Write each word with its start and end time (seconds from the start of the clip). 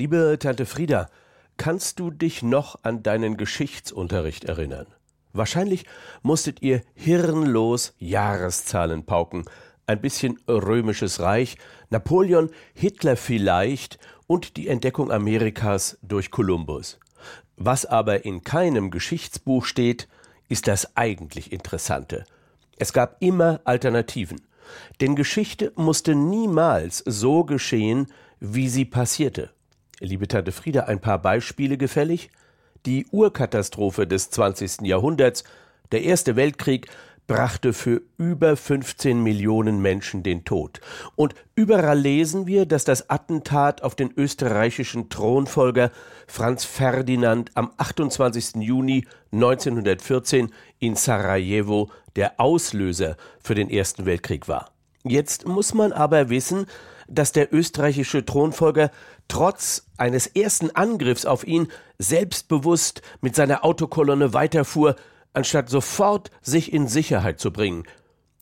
Liebe 0.00 0.38
Tante 0.40 0.64
Frieda, 0.64 1.10
kannst 1.58 2.00
du 2.00 2.10
dich 2.10 2.42
noch 2.42 2.78
an 2.84 3.02
deinen 3.02 3.36
Geschichtsunterricht 3.36 4.44
erinnern? 4.46 4.86
Wahrscheinlich 5.34 5.84
musstet 6.22 6.62
ihr 6.62 6.80
hirnlos 6.94 7.92
Jahreszahlen 7.98 9.04
pauken, 9.04 9.44
ein 9.86 10.00
bisschen 10.00 10.38
römisches 10.48 11.20
Reich, 11.20 11.58
Napoleon, 11.90 12.48
Hitler 12.72 13.14
vielleicht 13.14 13.98
und 14.26 14.56
die 14.56 14.68
Entdeckung 14.68 15.12
Amerikas 15.12 15.98
durch 16.00 16.30
Kolumbus. 16.30 16.98
Was 17.56 17.84
aber 17.84 18.24
in 18.24 18.42
keinem 18.42 18.90
Geschichtsbuch 18.90 19.66
steht, 19.66 20.08
ist 20.48 20.66
das 20.66 20.96
eigentlich 20.96 21.52
Interessante. 21.52 22.24
Es 22.78 22.94
gab 22.94 23.18
immer 23.20 23.60
Alternativen. 23.64 24.40
Denn 25.02 25.14
Geschichte 25.14 25.74
musste 25.76 26.14
niemals 26.14 27.02
so 27.04 27.44
geschehen, 27.44 28.06
wie 28.38 28.70
sie 28.70 28.86
passierte. 28.86 29.50
Liebe 30.02 30.26
Tante 30.26 30.50
Frieda, 30.50 30.84
ein 30.84 30.98
paar 30.98 31.20
Beispiele 31.20 31.76
gefällig? 31.76 32.30
Die 32.86 33.06
Urkatastrophe 33.10 34.06
des 34.06 34.30
20. 34.30 34.80
Jahrhunderts, 34.80 35.44
der 35.92 36.02
Erste 36.04 36.36
Weltkrieg, 36.36 36.86
brachte 37.26 37.74
für 37.74 38.00
über 38.16 38.56
15 38.56 39.22
Millionen 39.22 39.82
Menschen 39.82 40.22
den 40.22 40.46
Tod. 40.46 40.80
Und 41.16 41.34
überall 41.54 41.98
lesen 41.98 42.46
wir, 42.46 42.64
dass 42.64 42.84
das 42.84 43.10
Attentat 43.10 43.82
auf 43.82 43.94
den 43.94 44.10
österreichischen 44.16 45.10
Thronfolger 45.10 45.90
Franz 46.26 46.64
Ferdinand 46.64 47.50
am 47.54 47.70
28. 47.76 48.56
Juni 48.56 49.06
1914 49.32 50.50
in 50.78 50.96
Sarajevo 50.96 51.90
der 52.16 52.40
Auslöser 52.40 53.18
für 53.38 53.54
den 53.54 53.68
Ersten 53.68 54.06
Weltkrieg 54.06 54.48
war. 54.48 54.70
Jetzt 55.04 55.46
muss 55.46 55.74
man 55.74 55.92
aber 55.92 56.30
wissen, 56.30 56.66
dass 57.10 57.32
der 57.32 57.52
österreichische 57.52 58.24
Thronfolger 58.24 58.90
trotz 59.28 59.86
eines 59.96 60.26
ersten 60.26 60.70
Angriffs 60.70 61.26
auf 61.26 61.46
ihn 61.46 61.68
selbstbewusst 61.98 63.02
mit 63.20 63.34
seiner 63.34 63.64
Autokolonne 63.64 64.32
weiterfuhr, 64.32 64.96
anstatt 65.32 65.68
sofort 65.68 66.30
sich 66.40 66.72
in 66.72 66.88
Sicherheit 66.88 67.38
zu 67.40 67.52
bringen. 67.52 67.84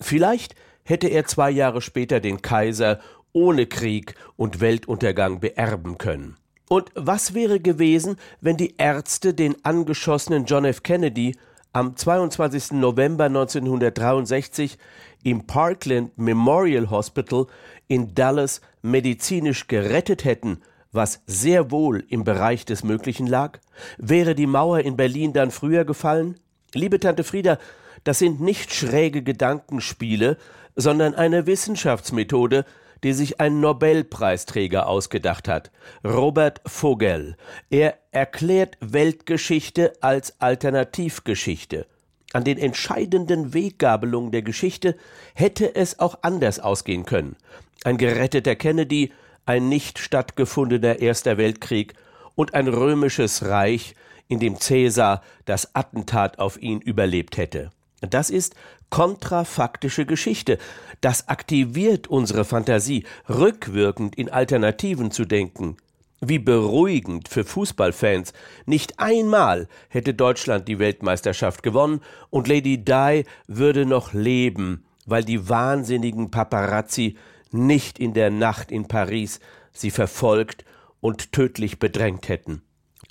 Vielleicht 0.00 0.54
hätte 0.84 1.08
er 1.08 1.24
zwei 1.26 1.50
Jahre 1.50 1.80
später 1.80 2.20
den 2.20 2.42
Kaiser 2.42 3.00
ohne 3.32 3.66
Krieg 3.66 4.14
und 4.36 4.60
Weltuntergang 4.60 5.40
beerben 5.40 5.98
können. 5.98 6.36
Und 6.68 6.90
was 6.94 7.34
wäre 7.34 7.60
gewesen, 7.60 8.16
wenn 8.40 8.56
die 8.56 8.74
Ärzte 8.78 9.34
den 9.34 9.64
angeschossenen 9.64 10.46
John 10.46 10.64
F. 10.64 10.82
Kennedy 10.82 11.36
am 11.74 11.96
22. 11.96 12.72
November 12.72 13.24
1963 13.24 14.78
im 15.24 15.44
Parkland 15.46 16.16
Memorial 16.16 16.88
Hospital 16.88 17.46
in 17.88 18.14
Dallas 18.14 18.60
medizinisch 18.80 19.66
gerettet 19.66 20.24
hätten, 20.24 20.62
was 20.92 21.22
sehr 21.26 21.72
wohl 21.72 22.04
im 22.08 22.22
Bereich 22.22 22.64
des 22.64 22.84
Möglichen 22.84 23.26
lag? 23.26 23.58
Wäre 23.98 24.36
die 24.36 24.46
Mauer 24.46 24.80
in 24.80 24.96
Berlin 24.96 25.32
dann 25.32 25.50
früher 25.50 25.84
gefallen? 25.84 26.38
Liebe 26.74 27.00
Tante 27.00 27.24
Frieda, 27.24 27.58
das 28.04 28.20
sind 28.20 28.40
nicht 28.40 28.72
schräge 28.72 29.24
Gedankenspiele, 29.24 30.36
sondern 30.76 31.16
eine 31.16 31.46
Wissenschaftsmethode, 31.46 32.66
die 33.04 33.12
sich 33.12 33.38
ein 33.40 33.60
Nobelpreisträger 33.60 34.88
ausgedacht 34.88 35.46
hat, 35.46 35.70
Robert 36.02 36.60
Vogel. 36.66 37.36
Er 37.70 37.98
erklärt 38.10 38.76
Weltgeschichte 38.80 39.92
als 40.00 40.40
Alternativgeschichte. 40.40 41.86
An 42.32 42.44
den 42.44 42.58
entscheidenden 42.58 43.54
Weggabelungen 43.54 44.32
der 44.32 44.42
Geschichte 44.42 44.96
hätte 45.34 45.76
es 45.76 46.00
auch 46.00 46.18
anders 46.22 46.58
ausgehen 46.58 47.04
können. 47.04 47.36
Ein 47.84 47.98
geretteter 47.98 48.56
Kennedy, 48.56 49.12
ein 49.46 49.68
nicht 49.68 49.98
stattgefundener 49.98 50.98
Erster 51.00 51.36
Weltkrieg 51.36 51.94
und 52.34 52.54
ein 52.54 52.66
römisches 52.66 53.44
Reich, 53.44 53.94
in 54.26 54.40
dem 54.40 54.58
Cäsar 54.58 55.22
das 55.44 55.74
Attentat 55.74 56.38
auf 56.38 56.60
ihn 56.60 56.80
überlebt 56.80 57.36
hätte. 57.36 57.70
Das 58.06 58.30
ist 58.30 58.54
kontrafaktische 58.90 60.06
Geschichte. 60.06 60.58
Das 61.00 61.28
aktiviert 61.28 62.06
unsere 62.06 62.44
Fantasie, 62.44 63.04
rückwirkend 63.28 64.14
in 64.16 64.30
Alternativen 64.30 65.10
zu 65.10 65.24
denken. 65.24 65.76
Wie 66.20 66.38
beruhigend 66.38 67.28
für 67.28 67.44
Fußballfans. 67.44 68.32
Nicht 68.66 68.98
einmal 69.00 69.68
hätte 69.88 70.14
Deutschland 70.14 70.68
die 70.68 70.78
Weltmeisterschaft 70.78 71.62
gewonnen 71.62 72.00
und 72.30 72.48
Lady 72.48 72.84
Di 72.84 73.24
würde 73.46 73.84
noch 73.84 74.12
leben, 74.12 74.84
weil 75.06 75.24
die 75.24 75.48
wahnsinnigen 75.48 76.30
Paparazzi 76.30 77.16
nicht 77.50 77.98
in 77.98 78.14
der 78.14 78.30
Nacht 78.30 78.70
in 78.70 78.88
Paris 78.88 79.40
sie 79.72 79.90
verfolgt 79.90 80.64
und 81.00 81.32
tödlich 81.32 81.78
bedrängt 81.78 82.28
hätten 82.28 82.62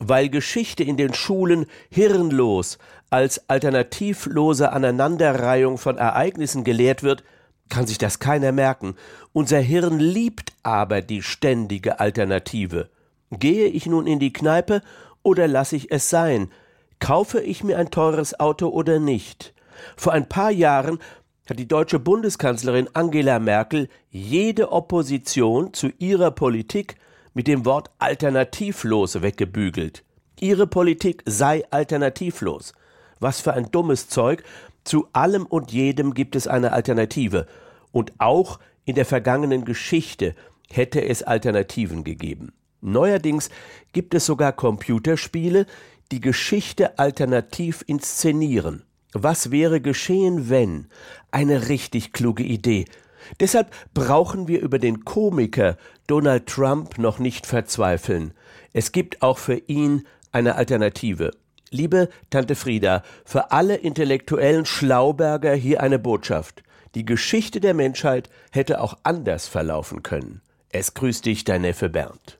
weil 0.09 0.29
Geschichte 0.29 0.83
in 0.83 0.97
den 0.97 1.13
Schulen 1.13 1.65
hirnlos 1.89 2.77
als 3.09 3.49
alternativlose 3.49 4.71
Aneinanderreihung 4.71 5.77
von 5.77 5.97
Ereignissen 5.97 6.63
gelehrt 6.63 7.03
wird, 7.03 7.23
kann 7.69 7.87
sich 7.87 7.97
das 7.97 8.19
keiner 8.19 8.51
merken. 8.51 8.95
Unser 9.31 9.59
Hirn 9.59 9.99
liebt 9.99 10.53
aber 10.63 11.01
die 11.01 11.21
ständige 11.21 11.99
Alternative. 11.99 12.89
Gehe 13.31 13.67
ich 13.67 13.85
nun 13.85 14.07
in 14.07 14.19
die 14.19 14.33
Kneipe 14.33 14.81
oder 15.23 15.47
lasse 15.47 15.75
ich 15.75 15.91
es 15.91 16.09
sein? 16.09 16.51
Kaufe 16.99 17.41
ich 17.41 17.63
mir 17.63 17.77
ein 17.77 17.89
teures 17.89 18.39
Auto 18.39 18.67
oder 18.67 18.99
nicht? 18.99 19.53
Vor 19.95 20.13
ein 20.13 20.29
paar 20.29 20.51
Jahren 20.51 20.99
hat 21.49 21.59
die 21.59 21.67
deutsche 21.67 21.99
Bundeskanzlerin 21.99 22.89
Angela 22.93 23.39
Merkel 23.39 23.89
jede 24.09 24.71
Opposition 24.71 25.73
zu 25.73 25.89
ihrer 25.97 26.31
Politik 26.31 26.95
mit 27.33 27.47
dem 27.47 27.65
Wort 27.65 27.89
alternativlos 27.99 29.21
weggebügelt. 29.21 30.03
Ihre 30.39 30.67
Politik 30.67 31.23
sei 31.25 31.63
alternativlos. 31.71 32.73
Was 33.19 33.39
für 33.39 33.53
ein 33.53 33.71
dummes 33.71 34.09
Zeug. 34.09 34.43
Zu 34.83 35.07
allem 35.13 35.45
und 35.45 35.71
jedem 35.71 36.13
gibt 36.13 36.35
es 36.35 36.47
eine 36.47 36.73
Alternative. 36.73 37.47
Und 37.91 38.11
auch 38.17 38.59
in 38.85 38.95
der 38.95 39.05
vergangenen 39.05 39.63
Geschichte 39.63 40.35
hätte 40.69 41.05
es 41.05 41.23
Alternativen 41.23 42.03
gegeben. 42.03 42.53
Neuerdings 42.81 43.49
gibt 43.93 44.13
es 44.13 44.25
sogar 44.25 44.51
Computerspiele, 44.51 45.65
die 46.11 46.19
Geschichte 46.19 46.99
alternativ 46.99 47.83
inszenieren. 47.87 48.83
Was 49.13 49.51
wäre 49.51 49.79
geschehen, 49.79 50.49
wenn? 50.49 50.87
Eine 51.31 51.69
richtig 51.69 52.11
kluge 52.11 52.43
Idee. 52.43 52.85
Deshalb 53.39 53.71
brauchen 53.93 54.47
wir 54.47 54.61
über 54.61 54.79
den 54.79 55.05
Komiker 55.05 55.77
Donald 56.07 56.47
Trump 56.47 56.97
noch 56.97 57.19
nicht 57.19 57.45
verzweifeln. 57.45 58.33
Es 58.73 58.91
gibt 58.91 59.21
auch 59.21 59.37
für 59.37 59.57
ihn 59.67 60.07
eine 60.31 60.55
Alternative. 60.55 61.31
Liebe 61.69 62.09
Tante 62.29 62.55
Frieda, 62.55 63.03
für 63.25 63.51
alle 63.51 63.75
intellektuellen 63.75 64.65
Schlauberger 64.65 65.53
hier 65.55 65.81
eine 65.81 65.99
Botschaft. 65.99 66.63
Die 66.95 67.05
Geschichte 67.05 67.59
der 67.59 67.73
Menschheit 67.73 68.29
hätte 68.51 68.79
auch 68.79 68.97
anders 69.03 69.47
verlaufen 69.47 70.03
können. 70.03 70.41
Es 70.69 70.93
grüßt 70.93 71.25
dich 71.25 71.43
dein 71.43 71.61
Neffe 71.61 71.89
Bernd. 71.89 72.39